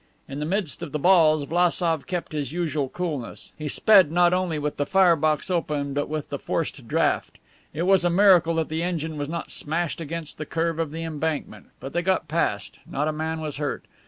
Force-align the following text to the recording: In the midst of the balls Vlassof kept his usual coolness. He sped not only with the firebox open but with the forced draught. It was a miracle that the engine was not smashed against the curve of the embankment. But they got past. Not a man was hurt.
In 0.27 0.39
the 0.39 0.47
midst 0.47 0.81
of 0.81 0.93
the 0.93 0.97
balls 0.97 1.43
Vlassof 1.45 2.07
kept 2.07 2.31
his 2.31 2.51
usual 2.51 2.89
coolness. 2.89 3.53
He 3.55 3.67
sped 3.67 4.11
not 4.11 4.33
only 4.33 4.57
with 4.57 4.77
the 4.77 4.85
firebox 4.87 5.51
open 5.51 5.93
but 5.93 6.09
with 6.09 6.29
the 6.29 6.39
forced 6.39 6.87
draught. 6.87 7.37
It 7.71 7.83
was 7.83 8.03
a 8.03 8.09
miracle 8.09 8.55
that 8.55 8.69
the 8.69 8.81
engine 8.81 9.15
was 9.15 9.29
not 9.29 9.51
smashed 9.51 10.01
against 10.01 10.39
the 10.39 10.45
curve 10.47 10.79
of 10.79 10.89
the 10.89 11.03
embankment. 11.03 11.67
But 11.79 11.93
they 11.93 12.01
got 12.01 12.27
past. 12.27 12.79
Not 12.89 13.07
a 13.09 13.13
man 13.13 13.41
was 13.41 13.57
hurt. 13.57 13.85